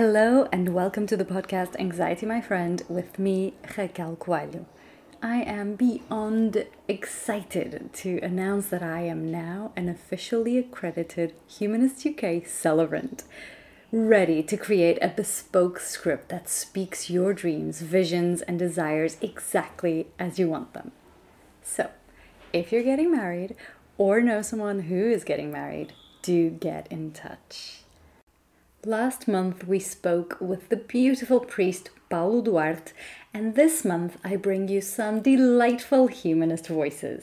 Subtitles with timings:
[0.00, 4.64] Hello and welcome to the podcast Anxiety My Friend with me, Raquel Coelho.
[5.22, 12.46] I am beyond excited to announce that I am now an officially accredited Humanist UK
[12.46, 13.24] celebrant,
[13.92, 20.38] ready to create a bespoke script that speaks your dreams, visions, and desires exactly as
[20.38, 20.92] you want them.
[21.62, 21.90] So,
[22.54, 23.54] if you're getting married
[23.98, 27.79] or know someone who is getting married, do get in touch.
[28.86, 32.94] Last month we spoke with the beautiful priest Paulo Duarte,
[33.34, 37.22] and this month I bring you some delightful humanist voices.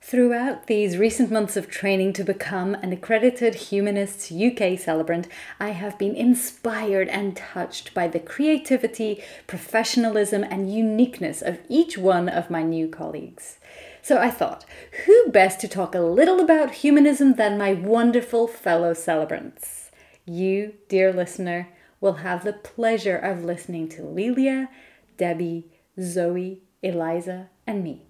[0.00, 5.26] Throughout these recent months of training to become an accredited Humanists UK celebrant,
[5.58, 12.28] I have been inspired and touched by the creativity, professionalism, and uniqueness of each one
[12.28, 13.58] of my new colleagues.
[14.02, 14.64] So I thought,
[15.06, 19.81] who best to talk a little about humanism than my wonderful fellow celebrants?
[20.26, 21.68] You, dear listener,
[22.00, 24.68] will have the pleasure of listening to Lilia,
[25.16, 25.66] Debbie,
[26.00, 28.06] Zoe, Eliza, and me.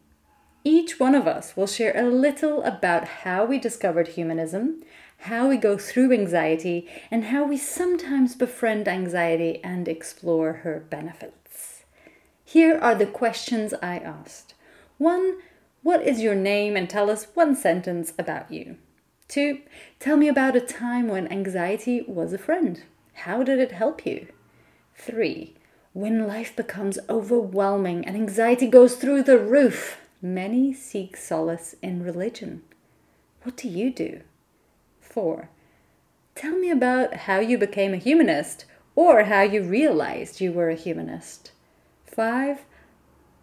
[0.64, 4.82] Each one of us will share a little about how we discovered humanism,
[5.18, 11.82] how we go through anxiety, and how we sometimes befriend anxiety and explore her benefits.
[12.44, 14.54] Here are the questions I asked.
[14.98, 15.38] One,
[15.82, 18.76] what is your name and tell us one sentence about you?
[19.32, 19.60] Two,
[19.98, 22.82] tell me about a time when anxiety was a friend.
[23.14, 24.26] How did it help you?
[24.94, 25.54] Three,
[25.94, 32.60] when life becomes overwhelming and anxiety goes through the roof, many seek solace in religion.
[33.42, 34.20] What do you do?
[35.00, 35.48] Four,
[36.34, 40.74] tell me about how you became a humanist or how you realized you were a
[40.74, 41.52] humanist.
[42.04, 42.66] Five,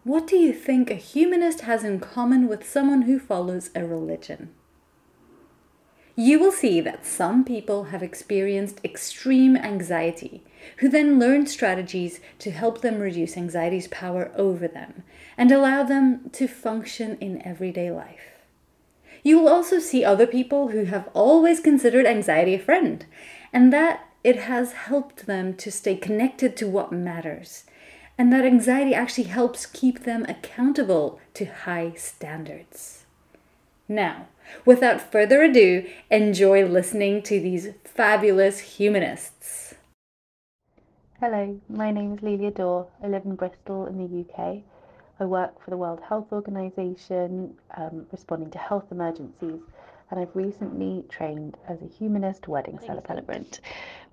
[0.03, 4.53] what do you think a humanist has in common with someone who follows a religion?
[6.19, 10.43] You will see that some people have experienced extreme anxiety,
[10.79, 15.03] who then learn strategies to help them reduce anxiety's power over them
[15.37, 18.43] and allow them to function in everyday life.
[19.23, 23.05] You will also see other people who have always considered anxiety a friend,
[23.53, 27.63] and that it has helped them to stay connected to what matters,
[28.17, 33.05] and that anxiety actually helps keep them accountable to high standards.
[33.87, 34.27] Now,
[34.65, 39.75] Without further ado, enjoy listening to these fabulous humanists.
[41.19, 42.87] Hello, my name is Leilia Dore.
[43.03, 44.63] I live in Bristol in the UK.
[45.19, 49.59] I work for the World Health Organization, um, responding to health emergencies,
[50.09, 53.59] and I've recently trained as a humanist wedding celebrant.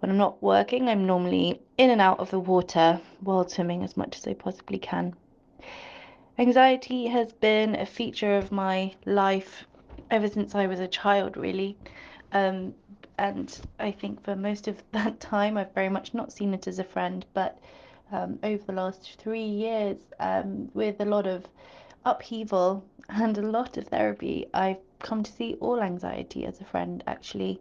[0.00, 3.96] When I'm not working, I'm normally in and out of the water while swimming as
[3.96, 5.14] much as I possibly can.
[6.38, 9.64] Anxiety has been a feature of my life
[10.10, 11.76] ever since I was a child, really.
[12.32, 12.74] Um,
[13.18, 16.78] and I think for most of that time, I've very much not seen it as
[16.78, 17.24] a friend.
[17.34, 17.58] But
[18.12, 21.46] um, over the last three years, um, with a lot of
[22.04, 27.02] upheaval and a lot of therapy, I've come to see all anxiety as a friend,
[27.06, 27.60] actually,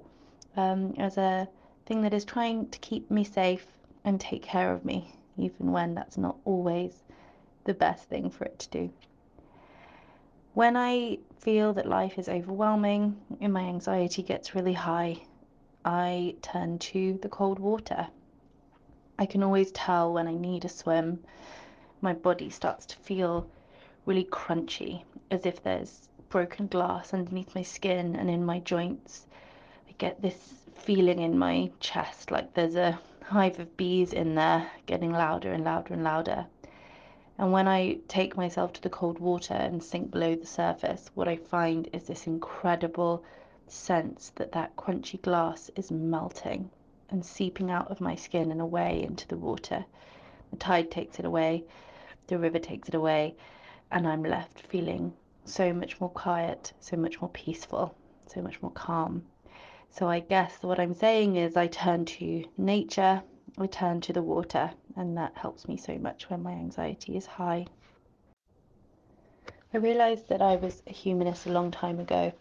[0.56, 1.48] um, as a
[1.86, 3.68] thing that is trying to keep me safe
[4.04, 7.04] and take care of me, even when that's not always
[7.66, 8.90] the best thing for it to do.
[10.56, 15.18] When I feel that life is overwhelming and my anxiety gets really high,
[15.84, 18.08] I turn to the cold water.
[19.20, 21.22] I can always tell when I need a swim.
[22.00, 23.50] My body starts to feel
[24.06, 29.28] really crunchy, as if there's broken glass underneath my skin and in my joints.
[29.90, 34.72] I get this feeling in my chest like there's a hive of bees in there
[34.86, 36.46] getting louder and louder and louder.
[37.38, 41.28] And when I take myself to the cold water and sink below the surface, what
[41.28, 43.24] I find is this incredible
[43.68, 46.70] sense that that crunchy glass is melting
[47.10, 49.86] and seeping out of my skin and away into the water.
[50.52, 51.66] The tide takes it away,
[52.28, 53.36] the river takes it away,
[53.92, 57.94] and I'm left feeling so much more quiet, so much more peaceful,
[58.28, 59.24] so much more calm.
[59.90, 63.24] So I guess what I'm saying is I turn to nature,
[63.58, 67.26] I turn to the water, and that helps me so much when my anxiety is
[67.26, 67.68] high.
[69.74, 72.34] I realized that I was a humanist a long time ago.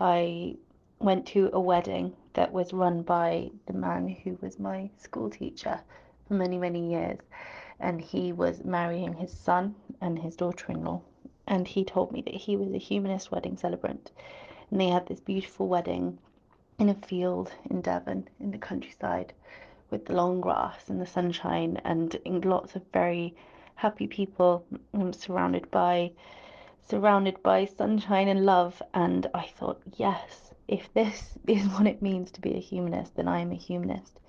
[0.00, 0.56] I
[0.98, 5.80] went to a wedding that was run by the man who was my school teacher
[6.26, 7.20] for many, many years,
[7.78, 11.00] and he was marrying his son and his daughter in law.
[11.46, 14.10] And he told me that he was a humanist wedding celebrant,
[14.68, 16.18] and they had this beautiful wedding
[16.76, 19.32] in a field in Devon in the countryside
[19.90, 23.34] with the long grass and the sunshine and lots of very
[23.74, 24.64] happy people
[24.94, 26.10] um, surrounded by
[26.88, 32.30] surrounded by sunshine and love and I thought yes if this is what it means
[32.32, 34.20] to be a humanist then I am a humanist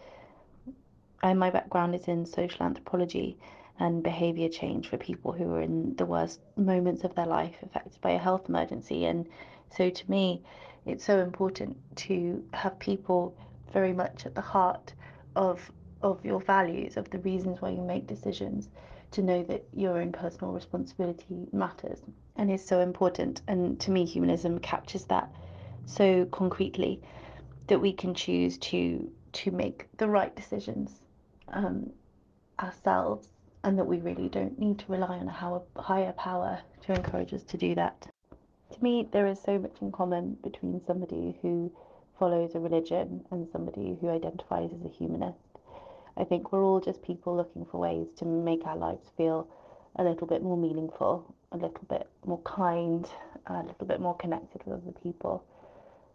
[1.24, 3.38] and my background is in social anthropology
[3.82, 8.00] and behavior change for people who are in the worst moments of their life affected
[8.02, 9.06] by a health emergency.
[9.06, 9.28] And
[9.76, 10.44] so to me,
[10.86, 11.78] it's so important
[12.08, 13.36] to have people
[13.74, 14.94] very much at the heart
[15.36, 18.70] of of your values, of the reasons why you make decisions,
[19.12, 22.00] to know that your own personal responsibility matters
[22.38, 23.42] and is so important.
[23.48, 25.30] And to me, humanism captures that
[25.86, 27.02] so concretely
[27.68, 30.92] that we can choose to to make the right decisions
[31.50, 31.90] um,
[32.60, 33.28] ourselves,
[33.64, 37.44] and that we really don't need to rely on a higher power to encourage us
[37.44, 38.08] to do that.
[38.74, 41.72] To me, there is so much in common between somebody who
[42.22, 45.40] follows a religion and somebody who identifies as a humanist.
[46.16, 49.48] I think we're all just people looking for ways to make our lives feel
[49.96, 53.08] a little bit more meaningful, a little bit more kind,
[53.48, 55.44] a little bit more connected with other people.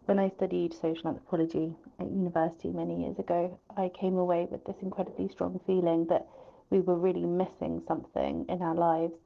[0.05, 4.77] When I studied social anthropology at university many years ago, I came away with this
[4.81, 6.25] incredibly strong feeling that
[6.69, 9.19] we were really missing something in our lives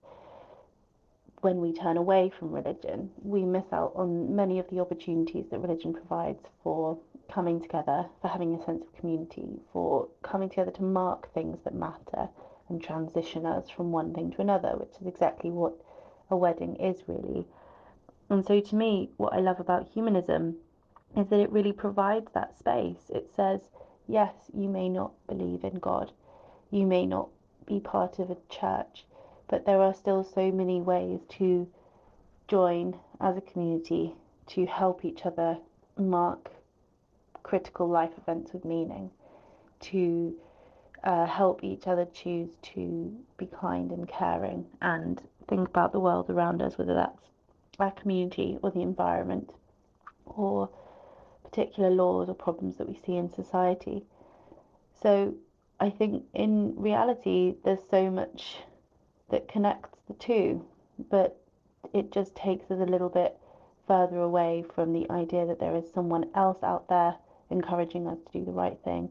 [1.41, 5.59] when we turn away from religion, we miss out on many of the opportunities that
[5.59, 6.97] religion provides for
[7.31, 11.73] coming together, for having a sense of community, for coming together to mark things that
[11.73, 12.29] matter
[12.69, 15.73] and transition us from one thing to another, which is exactly what
[16.29, 17.45] a wedding is really.
[18.29, 20.57] And so, to me, what I love about humanism
[21.17, 23.09] is that it really provides that space.
[23.09, 23.61] It says,
[24.07, 26.11] yes, you may not believe in God,
[26.69, 27.29] you may not
[27.65, 29.05] be part of a church
[29.51, 31.67] but there are still so many ways to
[32.47, 34.15] join as a community
[34.47, 35.57] to help each other
[35.97, 36.49] mark
[37.43, 39.11] critical life events with meaning,
[39.81, 40.33] to
[41.03, 46.29] uh, help each other choose to be kind and caring and think about the world
[46.29, 47.19] around us, whether that's
[47.77, 49.53] our community or the environment
[50.25, 50.69] or
[51.43, 54.03] particular laws or problems that we see in society.
[55.01, 55.33] So
[55.79, 58.57] I think in reality, there's so much
[59.31, 60.65] that connects the two,
[61.09, 61.41] but
[61.93, 63.37] it just takes us a little bit
[63.87, 67.15] further away from the idea that there is someone else out there
[67.49, 69.09] encouraging us to do the right thing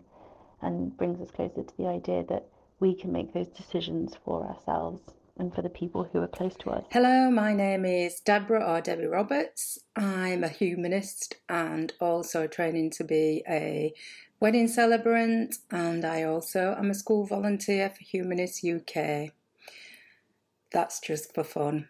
[0.62, 2.46] and brings us closer to the idea that
[2.78, 5.02] we can make those decisions for ourselves
[5.38, 6.84] and for the people who are close to us.
[6.90, 9.78] Hello, my name is Deborah or Debbie Roberts.
[9.96, 13.94] I'm a humanist and also training to be a
[14.38, 19.32] wedding celebrant, and I also am a school volunteer for Humanists UK
[20.72, 21.88] that's just for fun.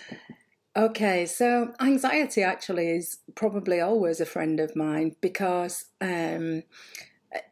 [0.76, 6.62] okay, so anxiety actually is probably always a friend of mine because um,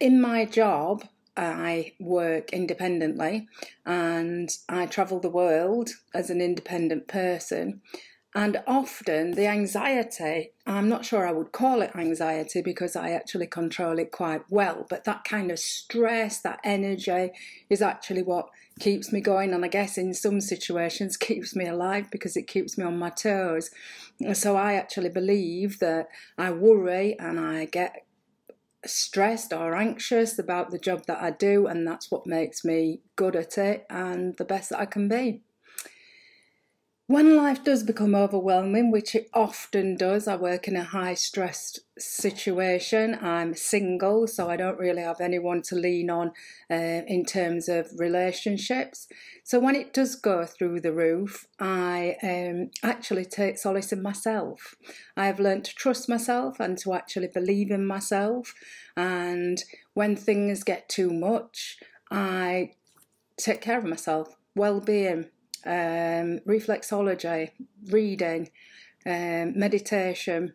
[0.00, 1.04] in my job,
[1.36, 3.48] I work independently
[3.84, 7.80] and I travel the world as an independent person.
[8.36, 13.46] And often the anxiety, I'm not sure I would call it anxiety because I actually
[13.46, 17.30] control it quite well, but that kind of stress, that energy
[17.70, 18.48] is actually what
[18.80, 19.52] keeps me going.
[19.52, 23.10] And I guess in some situations keeps me alive because it keeps me on my
[23.10, 23.70] toes.
[24.32, 28.04] So I actually believe that I worry and I get
[28.84, 33.36] stressed or anxious about the job that I do, and that's what makes me good
[33.36, 35.42] at it and the best that I can be.
[37.06, 41.78] When life does become overwhelming, which it often does, I work in a high stress
[41.98, 43.18] situation.
[43.20, 46.28] I'm single, so I don't really have anyone to lean on
[46.70, 49.06] uh, in terms of relationships.
[49.42, 54.74] So when it does go through the roof, I um, actually take solace in myself.
[55.14, 58.54] I have learned to trust myself and to actually believe in myself.
[58.96, 61.76] And when things get too much,
[62.10, 62.70] I
[63.36, 65.26] take care of myself, well being
[65.66, 67.50] um, reflexology,
[67.90, 68.50] reading,
[69.06, 70.54] um, meditation.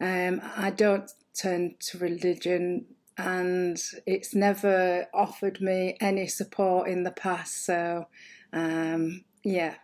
[0.00, 2.86] Um, I don't turn to religion,
[3.18, 7.64] and it's never offered me any support in the past.
[7.64, 8.06] So,
[8.52, 9.74] um, yeah,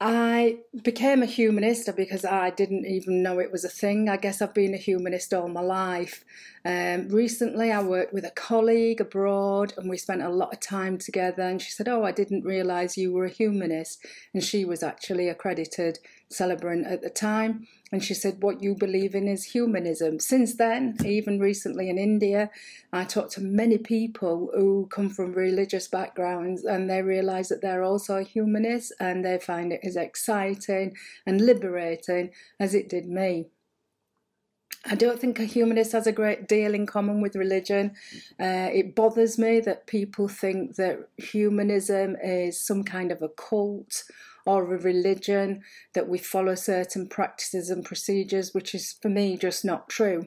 [0.00, 4.08] I became a humanist because I didn't even know it was a thing.
[4.08, 6.24] I guess I've been a humanist all my life.
[6.64, 10.98] Um, recently, I worked with a colleague abroad and we spent a lot of time
[10.98, 11.42] together.
[11.42, 14.06] And she said, Oh, I didn't realize you were a humanist.
[14.32, 15.98] And she was actually accredited
[16.30, 17.66] celebrant at the time.
[17.90, 20.20] And she said, What you believe in is humanism.
[20.20, 22.50] Since then, even recently in India,
[22.92, 27.84] I talked to many people who come from religious backgrounds and they realize that they're
[27.84, 32.30] also humanists and they find it as exciting and liberating
[32.60, 33.46] as it did me.
[34.84, 37.92] I don't think a humanist has a great deal in common with religion.
[38.40, 44.04] Uh, it bothers me that people think that humanism is some kind of a cult
[44.48, 45.60] or a religion,
[45.92, 50.26] that we follow certain practices and procedures, which is for me just not true.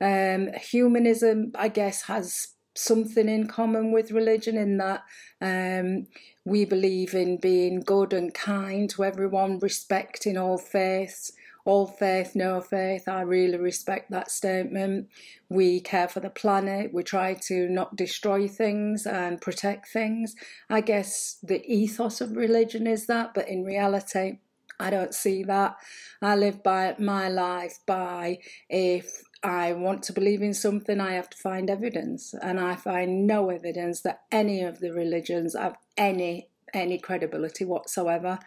[0.00, 5.02] Um, humanism, I guess, has something in common with religion in that
[5.40, 6.06] um,
[6.44, 11.30] we believe in being good and kind to everyone, respecting all faiths,
[11.64, 13.08] all faith, no faith.
[13.08, 15.08] I really respect that statement.
[15.48, 16.92] We care for the planet.
[16.92, 20.34] We try to not destroy things and protect things.
[20.68, 24.38] I guess the ethos of religion is that, but in reality,
[24.78, 25.76] I don't see that.
[26.22, 28.38] I live by my life by
[28.68, 33.26] if I want to believe in something, I have to find evidence, and I find
[33.26, 38.38] no evidence that any of the religions have any any credibility whatsoever.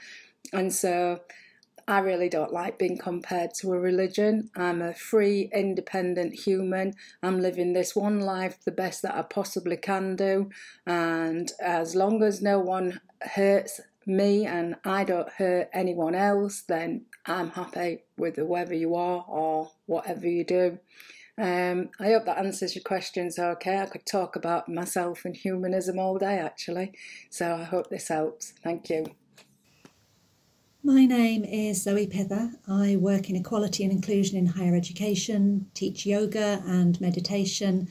[0.52, 1.20] And so
[1.88, 4.50] I really don't like being compared to a religion.
[4.56, 6.94] I'm a free, independent human.
[7.22, 10.50] I'm living this one life the best that I possibly can do.
[10.86, 17.06] And as long as no one hurts me and I don't hurt anyone else, then
[17.26, 20.80] I'm happy with whoever you are or whatever you do.
[21.38, 23.80] Um, I hope that answers your questions okay.
[23.80, 26.94] I could talk about myself and humanism all day actually,
[27.30, 28.54] so I hope this helps.
[28.64, 29.23] Thank you.
[30.86, 32.56] My name is Zoe Pither.
[32.68, 37.88] I work in equality and inclusion in higher education, teach yoga and meditation,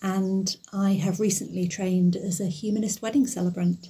[0.00, 3.88] and I have recently trained as a humanist wedding celebrant.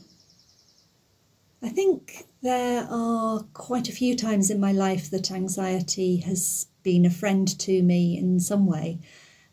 [1.62, 7.04] I think there are quite a few times in my life that anxiety has been
[7.04, 9.00] a friend to me in some way.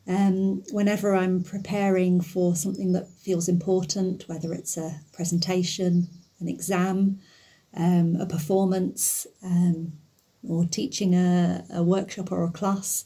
[0.07, 6.07] Um, whenever I'm preparing for something that feels important, whether it's a presentation,
[6.39, 7.19] an exam,
[7.75, 9.93] um, a performance, um,
[10.47, 13.05] or teaching a, a workshop or a class,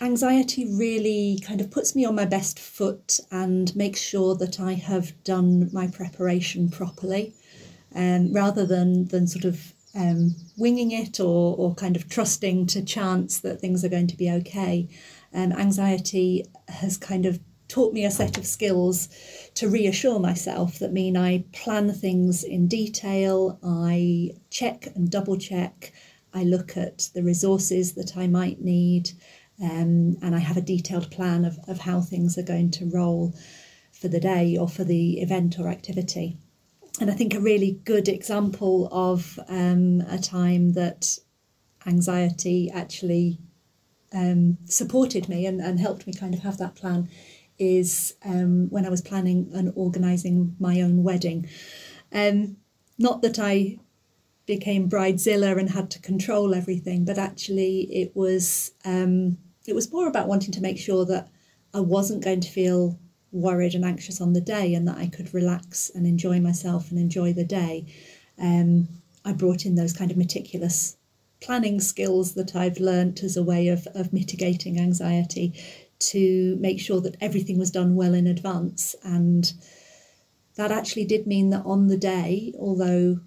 [0.00, 4.74] anxiety really kind of puts me on my best foot and makes sure that I
[4.74, 7.34] have done my preparation properly
[7.94, 12.82] um, rather than than sort of um, winging it or or kind of trusting to
[12.82, 14.88] chance that things are going to be okay.
[15.34, 17.38] Um, anxiety has kind of
[17.72, 19.08] taught me a set of skills
[19.54, 25.94] to reassure myself that mean I plan things in detail, I check and double check,
[26.34, 29.12] I look at the resources that I might need,
[29.62, 33.34] um, and I have a detailed plan of, of how things are going to roll
[33.90, 36.36] for the day or for the event or activity.
[37.00, 41.16] And I think a really good example of um, a time that
[41.86, 43.38] anxiety actually
[44.12, 47.08] um, supported me and, and helped me kind of have that plan
[47.62, 51.48] is um, when I was planning and organising my own wedding.
[52.12, 52.56] Um,
[52.98, 53.78] not that I
[54.46, 60.08] became bridezilla and had to control everything, but actually it was um, it was more
[60.08, 61.28] about wanting to make sure that
[61.72, 62.98] I wasn't going to feel
[63.30, 66.98] worried and anxious on the day and that I could relax and enjoy myself and
[66.98, 67.86] enjoy the day.
[68.38, 68.88] Um,
[69.24, 70.96] I brought in those kind of meticulous
[71.40, 75.54] planning skills that I've learnt as a way of, of mitigating anxiety
[76.10, 78.94] to make sure that everything was done well in advance.
[79.02, 79.52] And
[80.56, 83.20] that actually did mean that on the day, although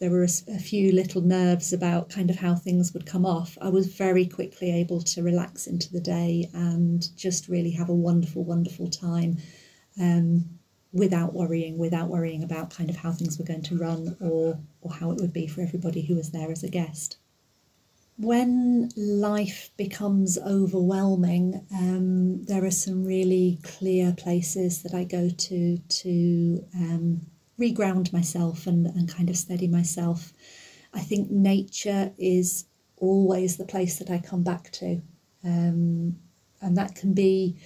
[0.00, 3.58] there were a, a, few little nerves about kind of how things would come off,
[3.60, 7.94] I was very quickly able to relax into the day and just really have a
[7.94, 9.36] wonderful, wonderful time
[10.00, 10.46] um,
[10.92, 14.92] without worrying, without worrying about kind of how things were going to run or, or
[14.92, 17.18] how it would be for everybody who was there as a guest.
[18.20, 25.78] When life becomes overwhelming, um, there are some really clear places that I go to
[25.78, 27.22] to um,
[27.58, 30.34] reground myself and, and kind of steady myself.
[30.92, 32.66] I think nature is
[32.98, 35.00] always the place that I come back to.
[35.42, 36.16] Um,
[36.60, 37.56] and that can be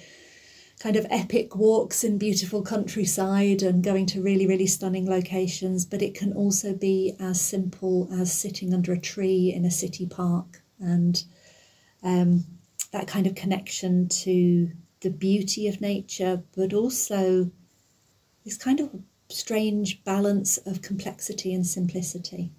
[0.84, 6.02] kind of epic walks in beautiful countryside and going to really, really stunning locations, but
[6.02, 10.60] it can also be as simple as sitting under a tree in a city park
[10.78, 11.24] and
[12.02, 12.44] um,
[12.92, 17.50] that kind of connection to the beauty of nature, but also
[18.44, 18.90] this kind of
[19.30, 22.52] strange balance of complexity and simplicity.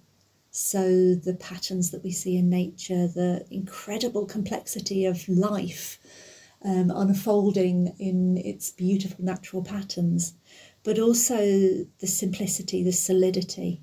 [0.50, 6.00] So, the patterns that we see in nature, the incredible complexity of life
[6.66, 10.34] um, unfolding in its beautiful natural patterns,
[10.82, 11.38] but also
[12.00, 13.80] the simplicity, the solidity.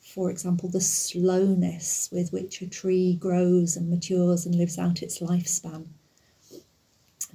[0.00, 5.18] For example, the slowness with which a tree grows and matures and lives out its
[5.18, 5.88] lifespan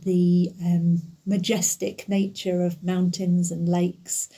[0.03, 4.29] the um, majestic nature of mountains and lakes,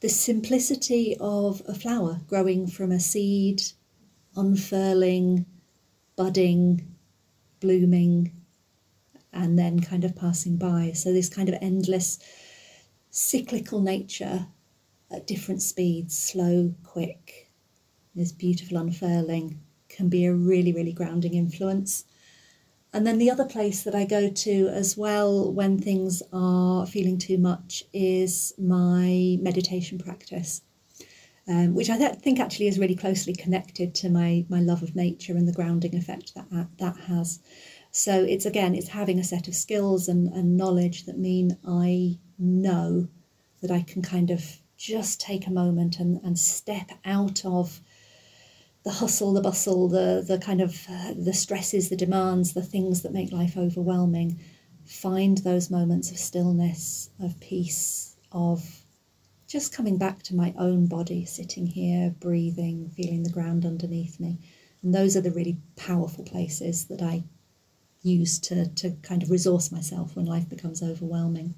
[0.00, 3.62] the simplicity of a flower growing from a seed,
[4.36, 5.46] unfurling,
[6.16, 6.96] budding,
[7.60, 8.32] blooming,
[9.38, 10.92] and then kind of passing by.
[10.94, 12.18] So, this kind of endless
[13.10, 14.46] cyclical nature
[15.10, 17.50] at different speeds, slow, quick,
[18.14, 22.04] this beautiful unfurling can be a really, really grounding influence.
[22.92, 27.18] and then the other place that I go to as well when things are feeling
[27.18, 30.62] too much is my meditation practice,
[31.46, 34.96] um, which I th- think actually is really closely connected to my my love of
[34.96, 37.40] nature and the grounding effect that that has.
[37.98, 42.20] So it's again, it's having a set of skills and, and knowledge that mean I
[42.38, 43.08] know
[43.60, 47.80] that I can kind of just take a moment and, and step out of
[48.84, 53.02] the hustle, the bustle, the the kind of uh, the stresses, the demands, the things
[53.02, 54.38] that make life overwhelming.
[54.86, 58.84] Find those moments of stillness, of peace, of
[59.48, 64.38] just coming back to my own body, sitting here, breathing, feeling the ground underneath me.
[64.84, 67.24] And those are the really powerful places that I
[68.02, 71.54] use to, to kind of resource myself when life becomes overwhelming.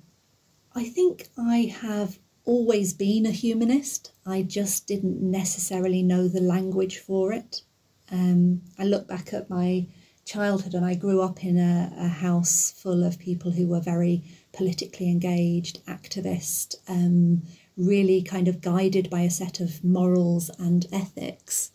[0.74, 4.12] I think I have always been a humanist.
[4.26, 7.62] I just didn't necessarily know the language for it.
[8.10, 9.86] Um, I look back at my
[10.24, 14.22] childhood and I grew up in a, a house full of people who were very
[14.52, 17.42] politically engaged, activist, um,
[17.76, 21.70] really kind of guided by a set of morals and ethics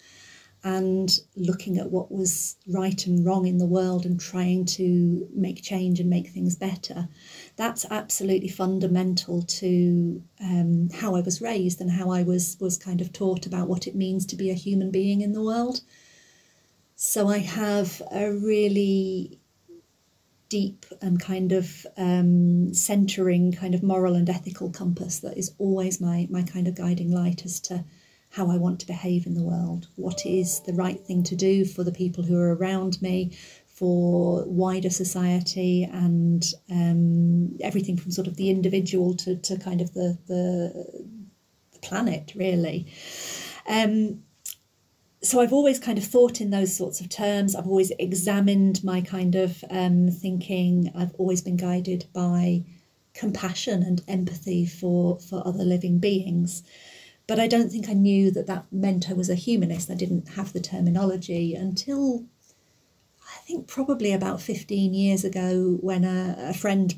[0.65, 5.61] and looking at what was right and wrong in the world and trying to make
[5.61, 7.07] change and make things better.
[7.55, 12.99] That's absolutely fundamental to um, how I was raised and how I was was kind
[12.99, 15.81] of taught about what it means to be a human being in the world.
[16.95, 19.39] So I have a really
[20.49, 26.01] deep and kind of um, centering kind of moral and ethical compass that is always
[26.01, 27.85] my my kind of guiding light as to
[28.35, 31.63] how I want to behave in the world, what is the right thing to do
[31.63, 33.31] for the people who are around me,
[33.65, 39.93] for wider society, and um, everything from sort of the individual to, to kind of
[39.93, 41.05] the, the,
[41.71, 42.87] the planet, really.
[43.69, 44.21] Um,
[45.21, 47.55] so I've always kind of thought in those sorts of terms.
[47.55, 50.91] I've always examined my kind of um, thinking.
[50.93, 52.65] I've always been guided by
[53.13, 56.63] compassion and empathy for for other living beings.
[57.27, 59.89] But I don't think I knew that that meant I was a humanist.
[59.89, 62.25] I didn't have the terminology until
[63.27, 66.95] I think probably about 15 years ago when a, a friend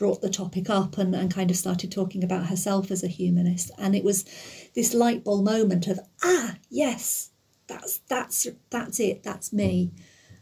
[0.00, 3.70] brought the topic up and, and kind of started talking about herself as a humanist.
[3.76, 4.24] And it was
[4.74, 7.30] this light bulb moment of, ah, yes,
[7.66, 9.92] that's that's that's it, that's me.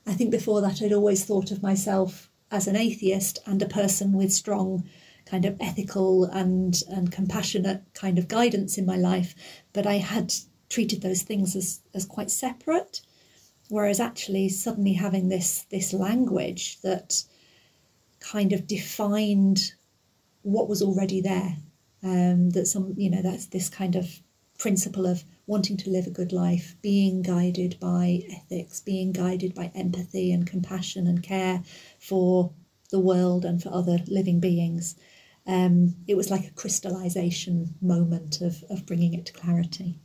[0.07, 4.12] I think before that I'd always thought of myself as an atheist and a person
[4.12, 4.88] with strong
[5.29, 9.35] kind of ethical and and compassionate kind of guidance in my life,
[9.73, 10.35] but I had
[10.69, 13.01] treated those things as as quite separate.
[13.69, 17.25] Whereas actually suddenly having this this language that
[18.21, 19.73] kind of defined
[20.43, 21.57] what was already there.
[22.03, 24.21] Um, that some you know that's this kind of
[24.59, 29.71] principle of wanting to live a good life, being guided by ethics, being guided by
[29.75, 31.62] empathy and compassion and care
[31.99, 32.53] for
[32.91, 34.97] the world and for other living beings
[35.49, 39.99] um, it was like a crystallization moment of, of bringing it to clarity.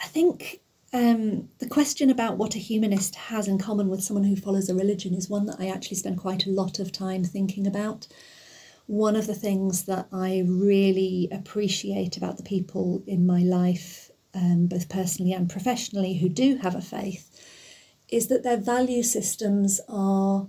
[0.00, 0.60] I think
[0.92, 4.74] um, the question about what a humanist has in common with someone who follows a
[4.74, 8.06] religion is one that I actually spend quite a lot of time thinking about.
[8.86, 14.66] One of the things that I really appreciate about the people in my life, um,
[14.66, 17.30] both personally and professionally, who do have a faith,
[18.08, 20.46] is that their value systems are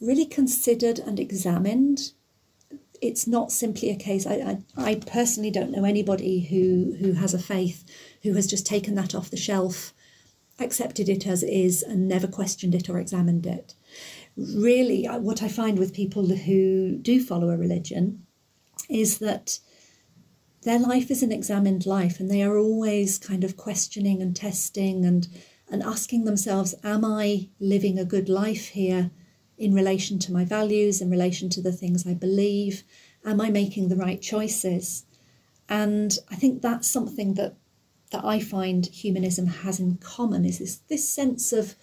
[0.00, 2.12] really considered and examined
[3.02, 4.26] it's not simply a case.
[4.26, 4.34] I,
[4.76, 7.84] I, I personally don't know anybody who who has a faith
[8.22, 9.92] who has just taken that off the shelf,
[10.60, 13.74] accepted it as is, and never questioned it or examined it.
[14.36, 18.24] Really, what I find with people who do follow a religion
[18.88, 19.58] is that
[20.62, 25.04] their life is an examined life, and they are always kind of questioning and testing
[25.04, 25.26] and
[25.68, 29.10] and asking themselves, "Am I living a good life here?"
[29.62, 32.82] In relation to my values, in relation to the things I believe?
[33.24, 35.04] Am I making the right choices?
[35.68, 37.54] And I think that's something that
[38.10, 41.76] that I find humanism has in common is this, this sense of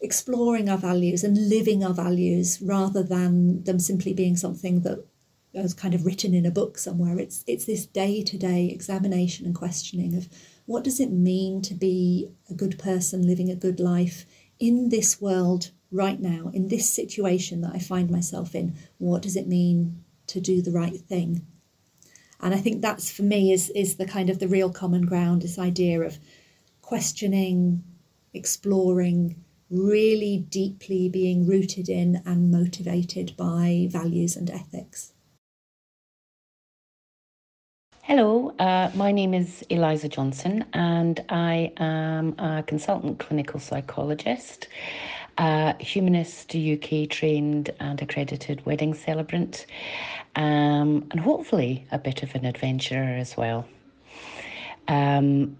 [0.00, 5.04] exploring our values and living our values rather than them simply being something that
[5.52, 7.18] was kind of written in a book somewhere.
[7.18, 10.28] It's it's this day-to-day examination and questioning of
[10.66, 14.24] what does it mean to be a good person living a good life
[14.58, 19.36] in this world right now, in this situation that I find myself in, what does
[19.36, 21.46] it mean to do the right thing?
[22.40, 25.42] And I think that's for me is is the kind of the real common ground,
[25.42, 26.18] this idea of
[26.80, 27.84] questioning,
[28.34, 29.36] exploring,
[29.70, 35.12] really deeply being rooted in and motivated by values and ethics.
[38.02, 44.66] Hello, uh, my name is Eliza Johnson, and I am a consultant clinical psychologist
[45.38, 49.66] a Humanist UK trained and accredited wedding celebrant,
[50.36, 53.66] um, and hopefully a bit of an adventurer as well.
[54.88, 55.56] Um,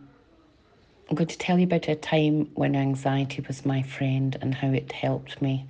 [1.09, 4.69] I'm going to tell you about a time when anxiety was my friend and how
[4.69, 5.67] it helped me.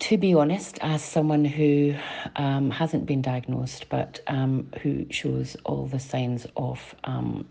[0.00, 1.94] To be honest, as someone who
[2.36, 7.46] um, hasn't been diagnosed but um, who shows all the signs of um,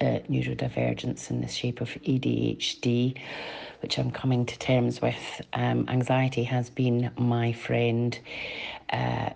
[0.00, 3.16] uh, neurodivergence in the shape of ADHD,
[3.82, 8.18] which I'm coming to terms with, um, anxiety has been my friend.
[8.90, 9.30] Uh,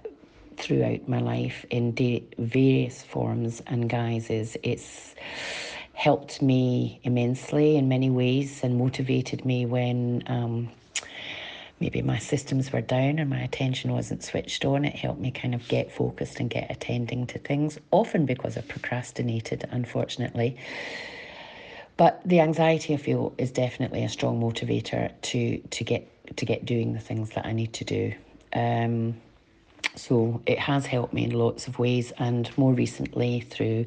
[0.56, 4.56] throughout my life in de- various forms and guises.
[4.62, 5.14] It's
[5.92, 10.70] helped me immensely in many ways and motivated me when um,
[11.80, 14.84] maybe my systems were down or my attention wasn't switched on.
[14.84, 18.62] It helped me kind of get focused and get attending to things, often because I
[18.62, 20.56] procrastinated, unfortunately.
[21.96, 26.64] But the anxiety I feel is definitely a strong motivator to to get to get
[26.64, 28.12] doing the things that I need to do.
[28.52, 29.20] Um,
[29.94, 33.86] so it has helped me in lots of ways, and more recently through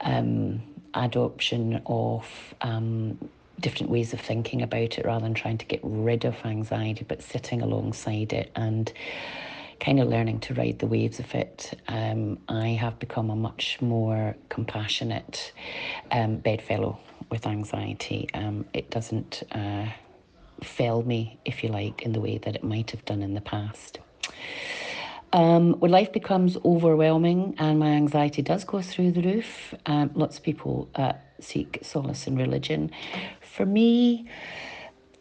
[0.00, 0.62] um,
[0.94, 2.26] adoption of
[2.60, 3.18] um,
[3.60, 7.22] different ways of thinking about it rather than trying to get rid of anxiety, but
[7.22, 8.92] sitting alongside it and
[9.82, 11.76] kind of learning to ride the waves of it.
[11.88, 15.52] Um, I have become a much more compassionate
[16.12, 18.28] um, bedfellow with anxiety.
[18.32, 19.86] Um, it doesn't uh,
[21.04, 23.98] me, if you like, in the way that it might have done in the past.
[25.32, 30.36] Um, when life becomes overwhelming and my anxiety does go through the roof, um, lots
[30.36, 32.92] of people uh, seek solace in religion.
[33.40, 34.28] For me,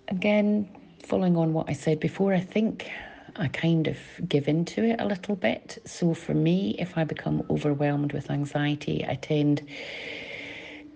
[0.09, 0.69] again,
[1.03, 2.91] following on what I said before, I think
[3.35, 5.81] I kind of give into it a little bit.
[5.85, 9.67] So for me, if I become overwhelmed with anxiety, I tend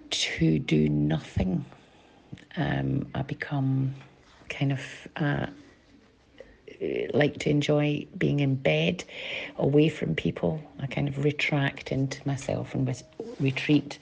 [0.09, 1.65] to do nothing.
[2.57, 3.95] Um, I become
[4.49, 4.81] kind of
[5.15, 5.47] uh,
[7.13, 9.03] like to enjoy being in bed,
[9.57, 10.61] away from people.
[10.79, 13.03] I kind of retract into myself and
[13.39, 13.99] retreat.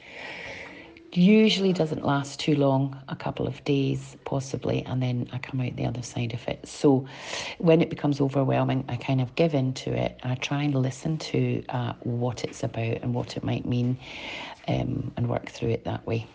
[1.16, 5.76] Usually doesn't last too long, a couple of days possibly, and then I come out
[5.76, 6.68] the other side of it.
[6.68, 7.06] So
[7.60, 10.20] when it becomes overwhelming, I kind of give in to it.
[10.24, 13.98] I try and listen to uh, what it's about and what it might mean
[14.68, 16.26] um, and work through it that way.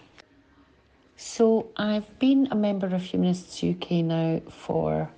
[1.17, 5.11] So I've been a member of Humanists UK now for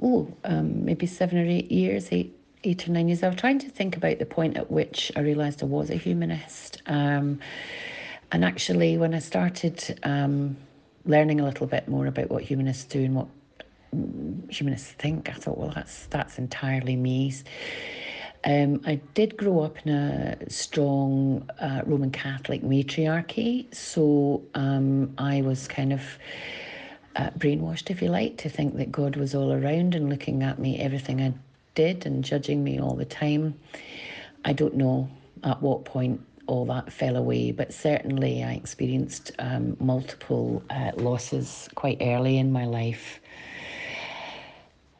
[0.00, 3.24] oh, um, maybe seven or eight years, eight, eight or nine years.
[3.24, 5.96] I was trying to think about the point at which I realised I was a
[5.96, 6.82] humanist.
[6.86, 7.40] Um,
[8.32, 10.56] and actually, when I started um,
[11.04, 13.28] learning a little bit more about what humanists do and what
[14.50, 17.34] humanists think, I thought, well, that's that's entirely me.
[18.44, 25.40] Um, I did grow up in a strong uh, Roman Catholic matriarchy, so um, I
[25.40, 26.02] was kind of
[27.16, 30.58] uh, brainwashed, if you like, to think that God was all around and looking at
[30.58, 31.32] me, everything I
[31.74, 33.54] did, and judging me all the time.
[34.44, 35.08] I don't know
[35.42, 41.68] at what point all that fell away, but certainly I experienced um, multiple uh, losses
[41.74, 43.20] quite early in my life.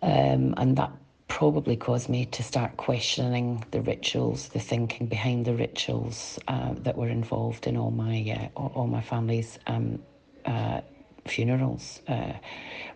[0.02, 0.92] Um, and that
[1.28, 6.96] probably caused me to start questioning the rituals, the thinking behind the rituals uh, that
[6.96, 9.98] were involved in all my uh, all my family's um,
[10.44, 10.80] uh,
[11.26, 12.35] funerals, uh,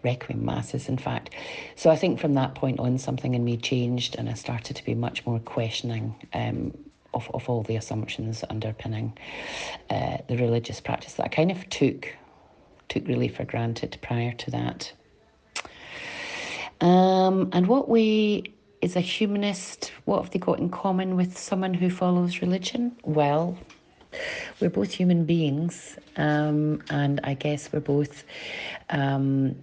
[0.02, 1.34] requiem masses, in fact.
[1.76, 4.84] So I think from that point on, something in me changed, and I started to
[4.84, 6.76] be much more questioning um,
[7.14, 9.16] of, of all the assumptions underpinning
[9.90, 12.14] uh, the religious practice that I kind of took
[12.88, 14.92] took really for granted prior to that.
[16.80, 18.44] Um, and what way
[18.80, 19.92] is a humanist?
[20.04, 22.96] What have they got in common with someone who follows religion?
[23.04, 23.58] Well,
[24.60, 28.24] we're both human beings, um, and I guess we're both,
[28.90, 29.56] um,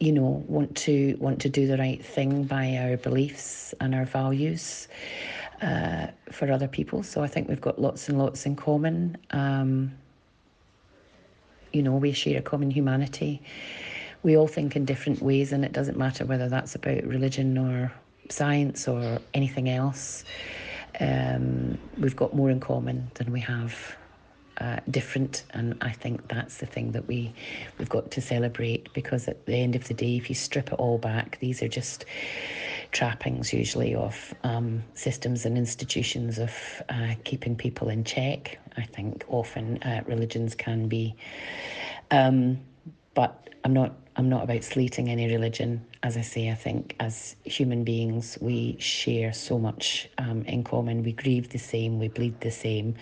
[0.00, 4.04] you know, want to want to do the right thing by our beliefs and our
[4.06, 4.88] values
[5.62, 7.02] uh, for other people.
[7.02, 9.16] So I think we've got lots and lots in common.
[9.30, 9.92] Um,
[11.72, 13.42] you know, we share a common humanity.
[14.22, 17.92] We all think in different ways, and it doesn't matter whether that's about religion or
[18.30, 20.24] science or anything else
[21.00, 23.96] um, we've got more in common than we have
[24.60, 27.32] uh, different and I think that's the thing that we
[27.78, 30.74] we've got to celebrate because at the end of the day if you strip it
[30.74, 32.04] all back these are just
[32.92, 36.52] trappings usually of um, systems and institutions of
[36.88, 41.14] uh, keeping people in check I think often uh, religions can be
[42.10, 42.60] um,
[43.14, 45.84] but I'm not I'm not about slating any religion.
[46.02, 51.04] As I say, I think as human beings, we share so much um, in common.
[51.04, 52.96] We grieve the same, we bleed the same,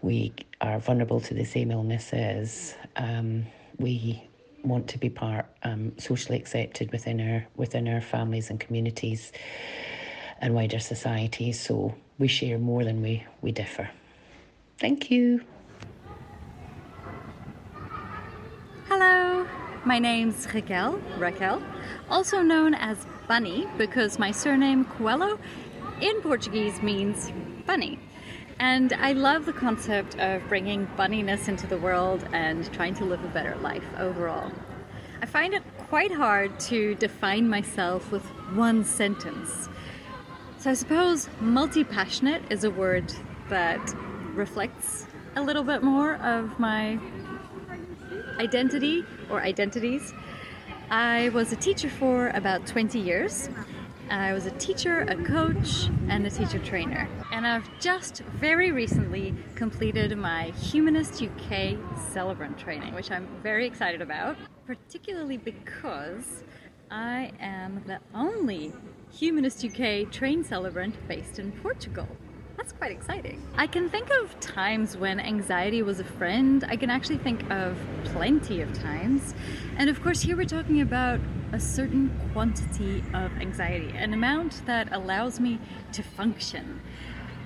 [0.00, 2.74] we are vulnerable to the same illnesses.
[2.96, 3.44] Um,
[3.78, 4.26] we
[4.64, 9.32] want to be part um, socially accepted within our within our families and communities
[10.40, 11.52] and wider society.
[11.52, 13.90] So we share more than we, we differ.
[14.78, 15.42] Thank you.
[18.88, 19.46] Hello,
[19.84, 21.62] my name's Raquel, Raquel,
[22.08, 25.38] also known as Bunny because my surname Coelho
[26.00, 27.30] in Portuguese means
[27.66, 27.98] bunny.
[28.60, 33.24] And I love the concept of bringing bunniness into the world and trying to live
[33.24, 34.52] a better life overall.
[35.22, 38.22] I find it quite hard to define myself with
[38.54, 39.70] one sentence.
[40.58, 43.10] So I suppose multi passionate is a word
[43.48, 43.94] that
[44.34, 46.98] reflects a little bit more of my
[48.38, 50.12] identity or identities.
[50.90, 53.48] I was a teacher for about 20 years.
[54.10, 57.08] I was a teacher, a coach, and a teacher trainer.
[57.30, 61.76] And I've just very recently completed my Humanist UK
[62.12, 66.42] Celebrant training, which I'm very excited about, particularly because
[66.90, 68.72] I am the only
[69.12, 72.08] Humanist UK train celebrant based in Portugal.
[72.60, 73.42] That's quite exciting.
[73.56, 76.62] I can think of times when anxiety was a friend.
[76.68, 79.32] I can actually think of plenty of times.
[79.78, 81.20] And of course, here we're talking about
[81.52, 85.58] a certain quantity of anxiety, an amount that allows me
[85.92, 86.82] to function.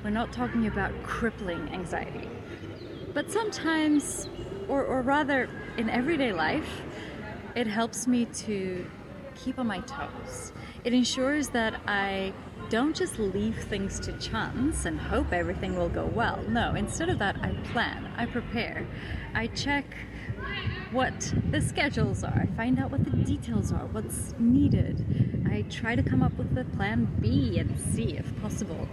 [0.02, 2.28] We're not talking about crippling anxiety.
[3.12, 4.28] But sometimes,
[4.66, 5.48] or, or rather
[5.78, 6.82] in everyday life,
[7.54, 8.84] it helps me to
[9.34, 10.52] keep on my toes.
[10.84, 12.32] It ensures that I
[12.70, 16.42] don't just leave things to chance and hope everything will go well.
[16.48, 18.86] No, instead of that, I plan, I prepare,
[19.34, 19.84] I check
[20.92, 25.44] what the schedules are, I find out what the details are, what's needed.
[25.50, 28.88] I try to come up with a plan B and C if possible.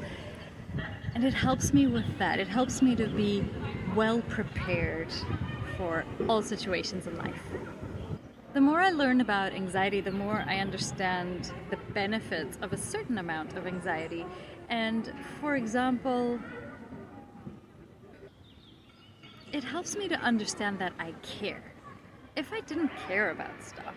[1.13, 2.39] And it helps me with that.
[2.39, 3.43] It helps me to be
[3.95, 5.09] well prepared
[5.77, 7.43] for all situations in life.
[8.53, 13.17] The more I learn about anxiety, the more I understand the benefits of a certain
[13.17, 14.25] amount of anxiety.
[14.67, 16.37] And for example,
[19.53, 21.63] it helps me to understand that I care.
[22.35, 23.95] If I didn't care about stuff,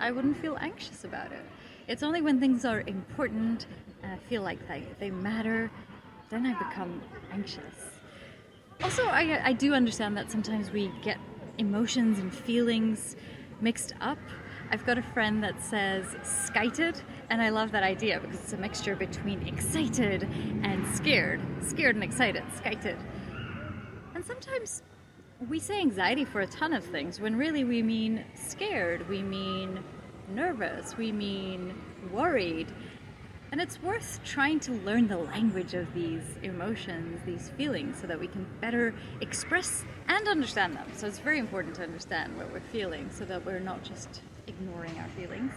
[0.00, 1.44] I wouldn't feel anxious about it.
[1.86, 3.66] It's only when things are important
[4.02, 5.70] and I feel like they, they matter,
[6.30, 7.00] then I become
[7.32, 8.00] anxious.
[8.82, 11.18] Also, I, I do understand that sometimes we get
[11.58, 13.14] emotions and feelings
[13.60, 14.18] mixed up.
[14.70, 18.58] I've got a friend that says skited, and I love that idea because it's a
[18.58, 20.24] mixture between excited
[20.62, 21.40] and scared.
[21.60, 22.96] Scared and excited, skited.
[24.14, 24.82] And sometimes
[25.48, 29.82] we say anxiety for a ton of things when really we mean scared, we mean
[30.34, 31.74] nervous, we mean
[32.12, 32.72] worried.
[33.50, 38.20] And it's worth trying to learn the language of these emotions, these feelings, so that
[38.20, 40.86] we can better express and understand them.
[40.94, 44.98] So it's very important to understand what we're feeling so that we're not just ignoring
[44.98, 45.54] our feelings.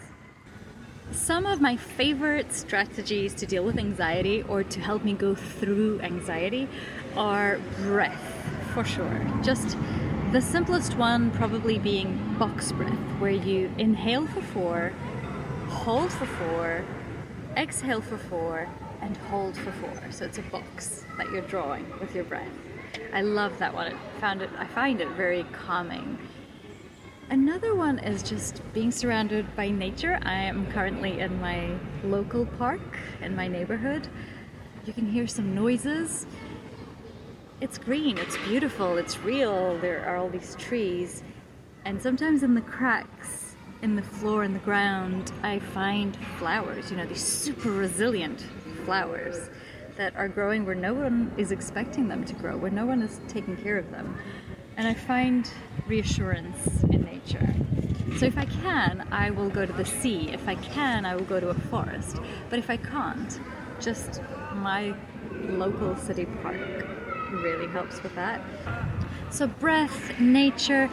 [1.12, 6.00] Some of my favorite strategies to deal with anxiety or to help me go through
[6.00, 6.70] anxiety
[7.18, 8.24] are breath,
[8.74, 9.20] for sure.
[9.44, 9.78] Just
[10.32, 14.94] the simplest one probably being box breath, where you inhale for four,
[15.68, 16.86] hold for four,
[17.58, 18.68] exhale for four,
[19.02, 20.00] and hold for four.
[20.12, 22.52] So it's a box that you're drawing with your breath.
[23.14, 23.94] I love that one.
[23.94, 24.50] I found it.
[24.58, 26.18] I find it very calming.
[27.30, 30.20] Another one is just being surrounded by nature.
[30.24, 32.82] I am currently in my local park
[33.22, 34.08] in my neighborhood.
[34.86, 36.26] You can hear some noises.
[37.62, 39.78] It's green, it's beautiful, it's real.
[39.78, 41.24] There are all these trees.
[41.86, 43.41] And sometimes in the cracks
[43.82, 48.46] in the floor and the ground, I find flowers, you know, these super resilient
[48.86, 49.50] flowers
[49.98, 53.20] that are growing where no one is expecting them to grow, where no one is
[53.28, 54.18] taking care of them.
[54.78, 55.50] And I find
[55.88, 57.54] reassurance in nature.
[58.18, 60.30] So if I can, I will go to the sea.
[60.32, 62.18] If I can, I will go to a forest.
[62.50, 63.40] But if I can't,
[63.80, 64.22] just
[64.56, 64.94] my
[65.50, 66.58] local city park
[67.32, 68.42] really helps with that.
[69.30, 70.90] So breath, nature,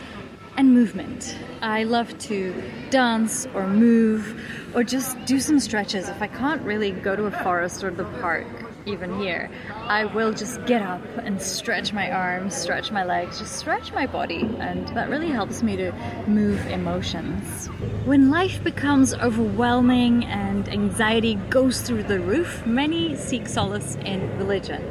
[0.58, 1.36] and movement.
[1.62, 2.52] I love to
[2.90, 4.44] dance or move
[4.74, 6.08] or just do some stretches.
[6.08, 8.46] If I can't really go to a forest or the park,
[8.84, 9.50] even here,
[9.86, 14.06] I will just get up and stretch my arms, stretch my legs, just stretch my
[14.06, 15.92] body, and that really helps me to
[16.26, 17.68] move emotions.
[18.04, 24.82] When life becomes overwhelming and anxiety goes through the roof, many seek solace in religion.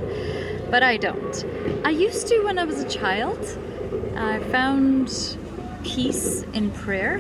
[0.72, 1.46] But I don't.
[1.84, 3.40] I used to when I was a child.
[4.16, 5.37] I found
[5.84, 7.20] peace in prayer.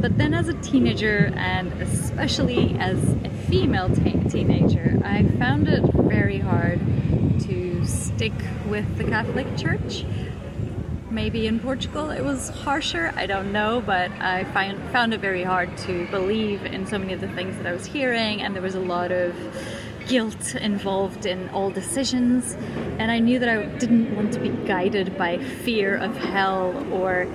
[0.00, 6.38] But then, as a teenager, and especially as a female teenager, I found it very
[6.38, 6.80] hard
[7.40, 8.34] to stick
[8.68, 10.04] with the Catholic Church.
[11.10, 15.42] maybe in Portugal it was harsher, I don't know, but I find, found it very
[15.42, 18.62] hard to believe in so many of the things that I was hearing, and there
[18.62, 19.34] was a lot of
[20.06, 22.54] guilt involved in all decisions.
[22.98, 27.26] And I knew that I didn't want to be guided by fear of hell or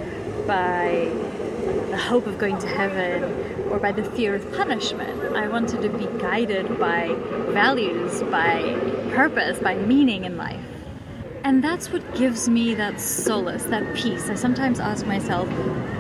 [0.48, 1.12] by
[1.90, 3.24] the hope of going to heaven
[3.70, 5.36] or by the fear of punishment.
[5.36, 7.16] I wanted to be guided by
[7.50, 8.74] values, by
[9.14, 10.60] purpose, by meaning in life.
[11.44, 14.30] And that's what gives me that solace, that peace.
[14.30, 15.48] I sometimes ask myself,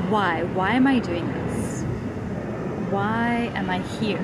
[0.09, 0.43] why?
[0.43, 1.83] Why am I doing this?
[2.89, 4.21] Why am I here?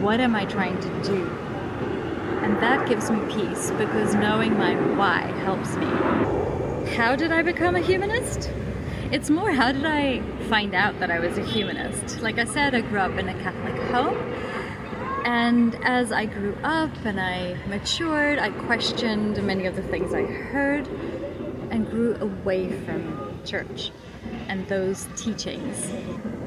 [0.00, 1.26] What am I trying to do?
[2.42, 5.86] And that gives me peace because knowing my why helps me.
[6.96, 8.50] How did I become a humanist?
[9.12, 12.20] It's more how did I find out that I was a humanist?
[12.20, 14.16] Like I said, I grew up in a Catholic home.
[15.26, 20.22] And as I grew up and I matured, I questioned many of the things I
[20.22, 20.86] heard
[21.72, 23.90] and grew away from church
[24.46, 25.90] and those teachings.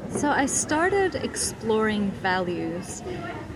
[0.08, 3.02] So I started exploring values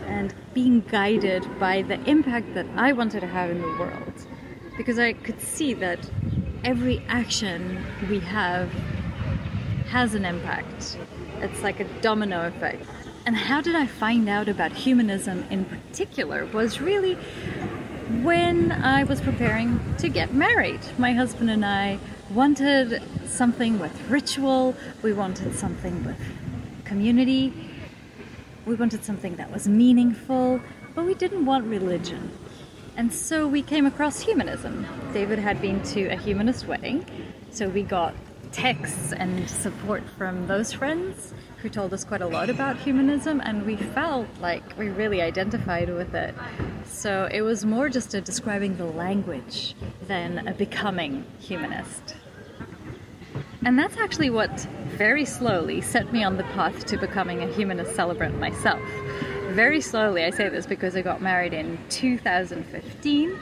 [0.07, 4.27] and being guided by the impact that I wanted to have in the world.
[4.77, 5.99] Because I could see that
[6.63, 8.71] every action we have
[9.89, 10.99] has an impact.
[11.41, 12.85] It's like a domino effect.
[13.27, 17.15] And how did I find out about humanism in particular was really
[18.23, 20.81] when I was preparing to get married.
[20.97, 21.99] My husband and I
[22.31, 26.19] wanted something with ritual, we wanted something with
[26.85, 27.53] community,
[28.65, 30.61] we wanted something that was meaningful,
[30.95, 32.31] but we didn't want religion.
[32.97, 34.87] And so we came across humanism.
[35.13, 37.05] David had been to a humanist wedding,
[37.51, 38.15] so we got
[38.53, 43.67] texts and support from those friends who told us quite a lot about humanism, and
[43.67, 46.35] we felt like we really identified with it.
[46.85, 49.75] So it was more just a describing the language
[50.07, 52.15] than a becoming humanist.
[53.65, 57.97] And that's actually what very slowly set me on the path to becoming a humanist
[57.97, 58.81] celebrant myself.
[59.51, 63.39] Very slowly, I say this because I got married in 2015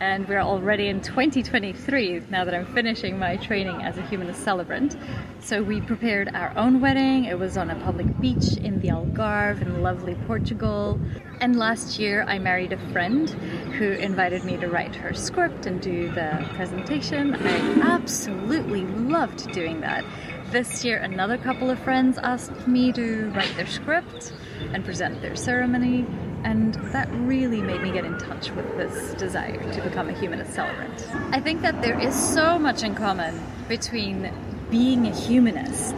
[0.00, 4.96] and we're already in 2023 now that I'm finishing my training as a humanist celebrant.
[5.40, 7.26] So we prepared our own wedding.
[7.26, 11.00] It was on a public beach in the Algarve in lovely Portugal.
[11.40, 13.30] And last year I married a friend
[13.78, 17.34] who invited me to write her script and do the presentation.
[17.34, 20.04] I absolutely loved doing that.
[20.50, 24.32] This year another couple of friends asked me to write their script
[24.72, 26.06] and present their ceremony
[26.44, 30.52] and that really made me get in touch with this desire to become a humanist
[30.52, 31.08] celebrant.
[31.32, 34.30] I think that there is so much in common between
[34.70, 35.94] being a humanist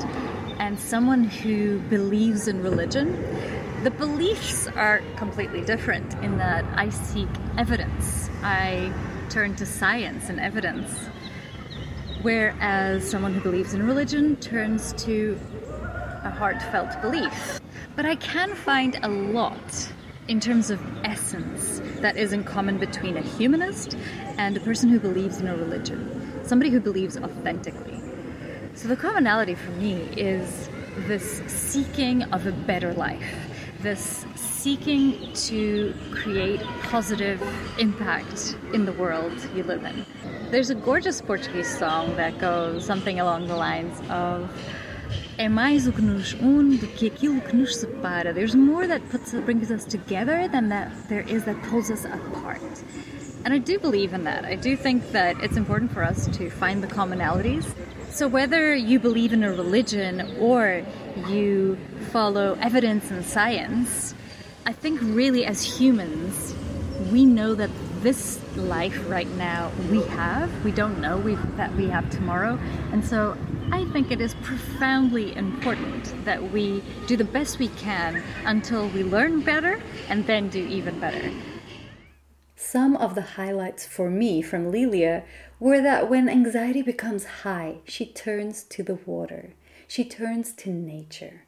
[0.58, 3.12] and someone who believes in religion.
[3.82, 7.28] The beliefs are completely different in that I seek
[7.58, 8.30] evidence.
[8.42, 8.92] I
[9.28, 10.90] turn to science and evidence.
[12.22, 15.38] Whereas someone who believes in religion turns to
[16.24, 17.60] a heartfelt belief.
[17.94, 19.92] But I can find a lot
[20.28, 23.96] in terms of essence that is in common between a humanist
[24.38, 28.00] and a person who believes in a religion, somebody who believes authentically.
[28.74, 30.68] So the commonality for me is
[31.06, 33.34] this seeking of a better life,
[33.80, 37.40] this seeking to create positive
[37.78, 40.04] impact in the world you live in.
[40.50, 44.50] There's a gorgeous Portuguese song that goes something along the lines of
[45.38, 48.32] é mais o que nos une do que aquilo que nos separa.
[48.32, 52.62] There's more that puts brings us together than that there is that pulls us apart.
[53.44, 54.44] And I do believe in that.
[54.44, 57.64] I do think that it's important for us to find the commonalities.
[58.10, 60.82] So whether you believe in a religion or
[61.28, 61.76] you
[62.12, 64.14] follow evidence and science,
[64.64, 66.54] I think really as humans,
[67.12, 67.70] we know that
[68.06, 71.20] this life right now we have, we don't know
[71.56, 72.56] that we have tomorrow.
[72.92, 73.36] And so
[73.72, 79.02] I think it is profoundly important that we do the best we can until we
[79.02, 81.32] learn better and then do even better.
[82.54, 85.24] Some of the highlights for me from Leilia
[85.58, 89.54] were that when anxiety becomes high, she turns to the water,
[89.88, 91.42] she turns to nature.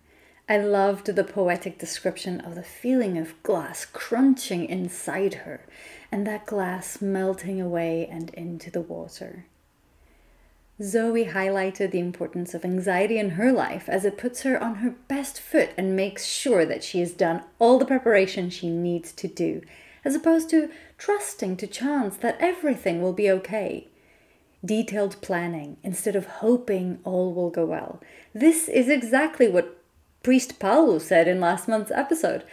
[0.49, 5.61] I loved the poetic description of the feeling of glass crunching inside her
[6.11, 9.45] and that glass melting away and into the water.
[10.81, 14.95] Zoe highlighted the importance of anxiety in her life as it puts her on her
[15.09, 19.27] best foot and makes sure that she has done all the preparation she needs to
[19.27, 19.63] do,
[20.05, 23.89] as opposed to trusting to chance that everything will be okay.
[24.65, 28.01] Detailed planning instead of hoping all will go well.
[28.33, 29.77] This is exactly what
[30.23, 32.45] Priest Paulo said in last month's episode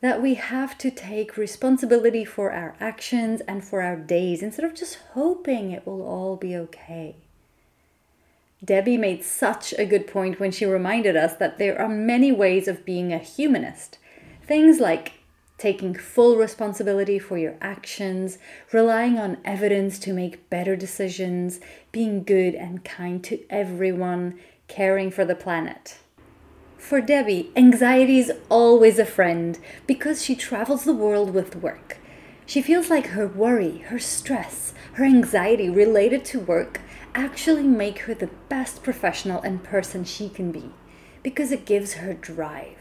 [0.00, 4.74] that we have to take responsibility for our actions and for our days instead of
[4.74, 7.16] just hoping it will all be okay.
[8.64, 12.68] Debbie made such a good point when she reminded us that there are many ways
[12.68, 13.98] of being a humanist.
[14.42, 15.14] Things like
[15.56, 18.38] taking full responsibility for your actions,
[18.72, 21.60] relying on evidence to make better decisions,
[21.92, 24.38] being good and kind to everyone,
[24.68, 25.98] caring for the planet.
[26.80, 29.56] For Debbie, anxiety is always a friend
[29.86, 31.98] because she travels the world with work.
[32.46, 36.80] She feels like her worry, her stress, her anxiety related to work
[37.14, 40.72] actually make her the best professional and person she can be
[41.22, 42.79] because it gives her drive.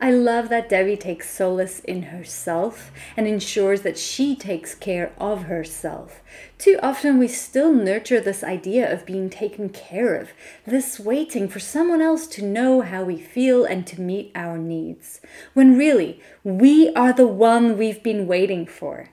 [0.00, 5.44] I love that Debbie takes solace in herself and ensures that she takes care of
[5.44, 6.22] herself.
[6.56, 10.30] Too often we still nurture this idea of being taken care of,
[10.64, 15.20] this waiting for someone else to know how we feel and to meet our needs,
[15.54, 19.08] when really we are the one we've been waiting for.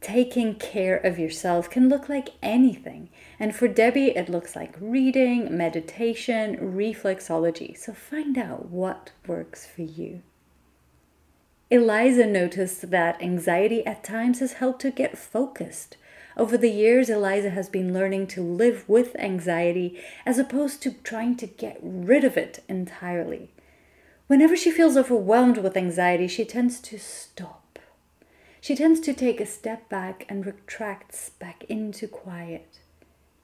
[0.00, 3.10] Taking care of yourself can look like anything.
[3.40, 7.76] And for Debbie, it looks like reading, meditation, reflexology.
[7.76, 10.22] So find out what works for you.
[11.70, 15.96] Eliza noticed that anxiety at times has helped her get focused.
[16.36, 21.36] Over the years, Eliza has been learning to live with anxiety as opposed to trying
[21.36, 23.50] to get rid of it entirely.
[24.28, 27.64] Whenever she feels overwhelmed with anxiety, she tends to stop
[28.68, 32.80] she tends to take a step back and retracts back into quiet,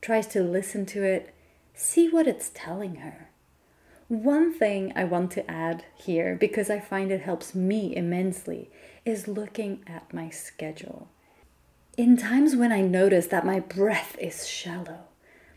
[0.02, 1.34] tries to listen to it,
[1.72, 3.30] see what it's telling her.
[4.08, 8.68] One thing I want to add here, because I find it helps me immensely,
[9.06, 11.08] is looking at my schedule.
[11.96, 15.04] In times when I notice that my breath is shallow,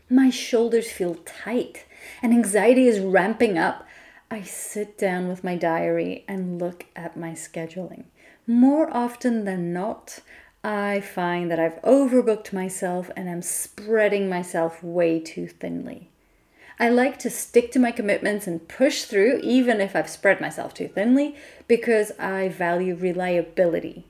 [0.08, 1.84] my shoulders feel tight,
[2.22, 3.86] and anxiety is ramping up,
[4.30, 8.04] I sit down with my diary and look at my scheduling
[8.48, 10.20] more often than not,
[10.64, 16.10] I find that I've overbooked myself and am spreading myself way too thinly.
[16.80, 20.72] I like to stick to my commitments and push through, even if I've spread myself
[20.72, 21.36] too thinly,
[21.66, 24.06] because I value reliability.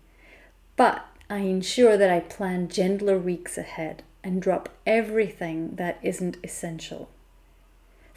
[0.76, 7.10] But I ensure that I plan gentler weeks ahead and drop everything that isn't essential.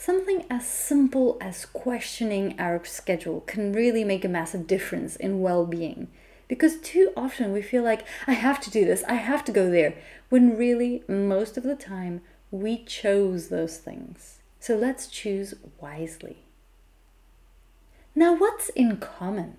[0.03, 5.63] Something as simple as questioning our schedule can really make a massive difference in well
[5.63, 6.07] being.
[6.47, 9.69] Because too often we feel like, I have to do this, I have to go
[9.69, 9.93] there,
[10.29, 14.39] when really, most of the time, we chose those things.
[14.59, 16.37] So let's choose wisely.
[18.15, 19.57] Now, what's in common?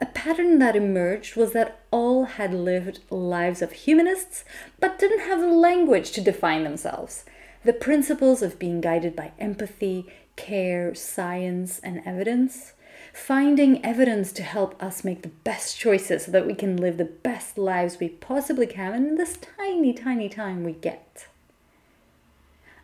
[0.00, 4.44] A pattern that emerged was that all had lived lives of humanists,
[4.80, 7.26] but didn't have the language to define themselves.
[7.64, 10.06] The principles of being guided by empathy,
[10.36, 12.72] care, science, and evidence,
[13.12, 17.04] finding evidence to help us make the best choices so that we can live the
[17.04, 21.26] best lives we possibly can in this tiny, tiny time we get.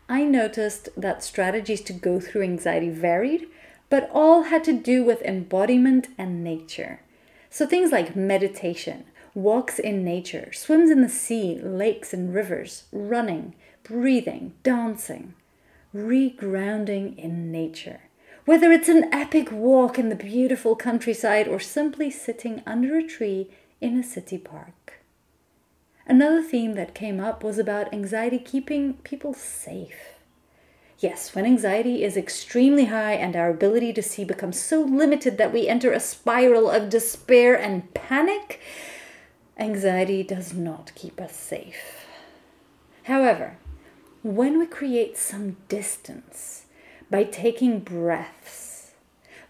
[0.09, 3.47] I noticed that strategies to go through anxiety varied,
[3.89, 7.01] but all had to do with embodiment and nature.
[7.49, 9.05] So things like meditation,
[9.35, 13.55] walks in nature, swims in the sea, lakes and rivers, running,
[13.85, 15.35] breathing, dancing,
[15.95, 18.01] regrounding in nature.
[18.47, 23.51] Whether it's an epic walk in the beautiful countryside or simply sitting under a tree
[23.81, 25.01] in a city park.
[26.07, 30.19] Another theme that came up was about anxiety keeping people safe.
[30.99, 35.53] Yes, when anxiety is extremely high and our ability to see becomes so limited that
[35.53, 38.61] we enter a spiral of despair and panic,
[39.59, 42.07] anxiety does not keep us safe.
[43.05, 43.59] However,
[44.25, 46.65] when we create some distance
[47.11, 48.93] by taking breaths,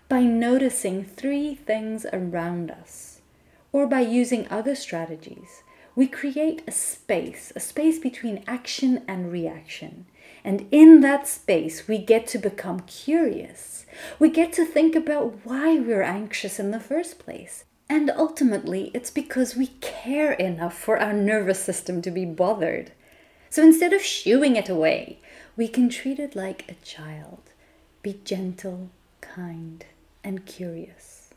[0.08, 3.20] by noticing three things around us,
[3.70, 5.62] or by using other strategies,
[5.94, 10.06] we create a space, a space between action and reaction.
[10.42, 13.86] And in that space, we get to become curious.
[14.18, 17.62] We get to think about why we're anxious in the first place.
[17.88, 22.90] And ultimately, it's because we care enough for our nervous system to be bothered.
[23.54, 25.20] So instead of shooing it away,
[25.56, 27.38] we can treat it like a child.
[28.02, 28.90] Be gentle,
[29.20, 29.84] kind,
[30.24, 31.30] and curious.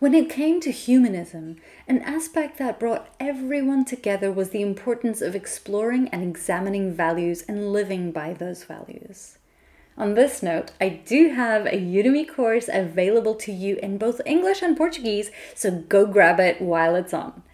[0.00, 5.36] When it came to humanism, an aspect that brought everyone together was the importance of
[5.36, 9.38] exploring and examining values and living by those values.
[9.96, 14.60] On this note, I do have a Udemy course available to you in both English
[14.60, 17.44] and Portuguese, so go grab it while it's on.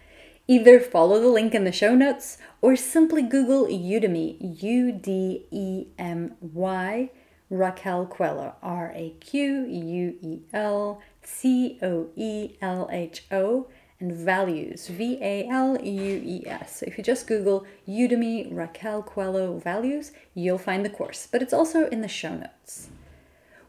[0.51, 5.87] Either follow the link in the show notes or simply Google Udemy, U D E
[5.97, 7.09] M Y,
[7.49, 13.69] Raquel Coelho, R A Q U E L C O E L H O,
[14.01, 16.79] and values, V A L U E S.
[16.81, 21.53] So if you just Google Udemy Raquel Coelho values, you'll find the course, but it's
[21.53, 22.89] also in the show notes.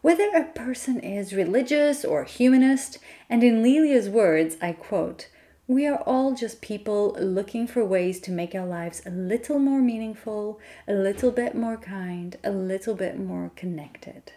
[0.01, 2.97] Whether a person is religious or humanist,
[3.29, 5.29] and in Leilia's words, I quote,
[5.73, 9.81] we are all just people looking for ways to make our lives a little more
[9.81, 14.33] meaningful, a little bit more kind, a little bit more connected.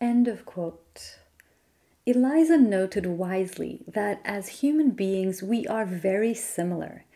[0.00, 1.18] End of quote.
[2.06, 7.06] Eliza noted wisely that as human beings, we are very similar.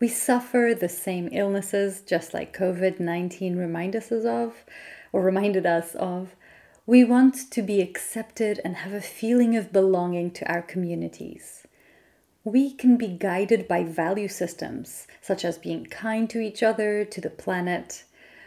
[0.00, 4.64] We suffer the same illnesses, just like COVID 19 reminded us of,
[5.12, 6.34] or reminded us of.
[6.84, 11.57] We want to be accepted and have a feeling of belonging to our communities.
[12.48, 17.20] We can be guided by value systems, such as being kind to each other, to
[17.20, 18.04] the planet.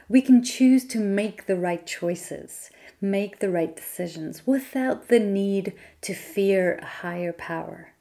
[0.10, 5.74] We can choose to make the right choices, make the right decisions without the need
[6.02, 7.94] to fear a higher power.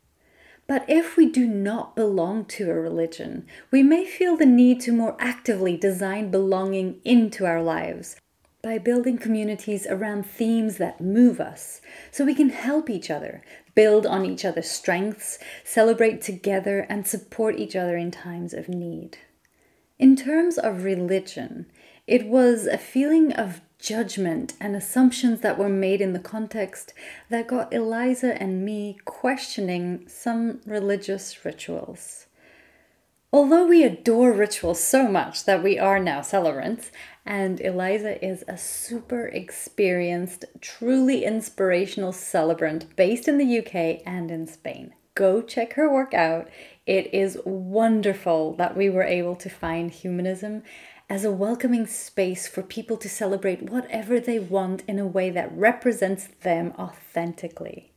[0.67, 4.93] But if we do not belong to a religion, we may feel the need to
[4.93, 8.17] more actively design belonging into our lives
[8.63, 11.81] by building communities around themes that move us
[12.11, 13.43] so we can help each other,
[13.75, 19.19] build on each other's strengths, celebrate together, and support each other in times of need.
[19.99, 21.67] In terms of religion,
[22.07, 26.93] it was a feeling of judgment and assumptions that were made in the context
[27.31, 32.27] that got Eliza and me questioning some religious rituals.
[33.33, 36.91] Although we adore rituals so much that we are now celebrants,
[37.25, 44.49] and Eliza is a super experienced, truly inspirational celebrant based in the UK and in
[44.49, 44.95] Spain.
[45.15, 46.49] Go check her work out.
[46.87, 50.65] It is wonderful that we were able to find humanism
[51.09, 55.57] as a welcoming space for people to celebrate whatever they want in a way that
[55.57, 57.90] represents them authentically.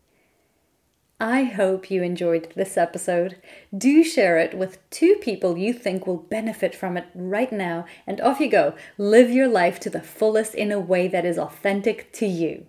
[1.24, 3.38] I hope you enjoyed this episode.
[3.76, 8.20] Do share it with two people you think will benefit from it right now, and
[8.20, 8.74] off you go.
[8.98, 12.66] Live your life to the fullest in a way that is authentic to you.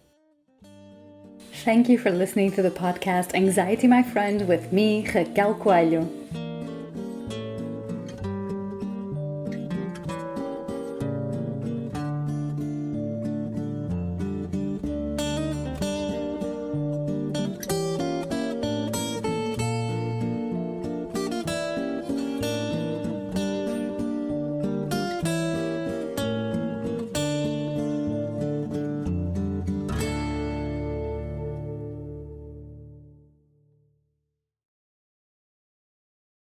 [1.65, 6.09] Thank you for listening to the podcast Anxiety My Friend with me, Raquel Coelho.